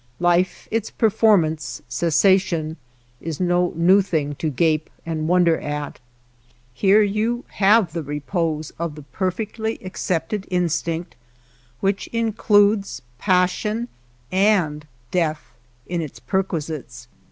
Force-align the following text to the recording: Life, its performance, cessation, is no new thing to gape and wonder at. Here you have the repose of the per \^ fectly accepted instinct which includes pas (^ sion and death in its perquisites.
Life, 0.19 0.67
its 0.71 0.89
performance, 0.89 1.83
cessation, 1.87 2.77
is 3.21 3.39
no 3.39 3.71
new 3.75 4.01
thing 4.01 4.33
to 4.41 4.49
gape 4.49 4.89
and 5.05 5.27
wonder 5.27 5.59
at. 5.59 5.99
Here 6.73 7.03
you 7.03 7.45
have 7.49 7.93
the 7.93 8.01
repose 8.01 8.71
of 8.79 8.95
the 8.95 9.03
per 9.03 9.29
\^ 9.31 9.45
fectly 9.47 9.85
accepted 9.85 10.47
instinct 10.49 11.15
which 11.81 12.07
includes 12.07 13.03
pas 13.19 13.51
(^ 13.51 13.53
sion 13.53 13.89
and 14.31 14.87
death 15.11 15.51
in 15.85 16.01
its 16.01 16.19
perquisites. 16.19 17.07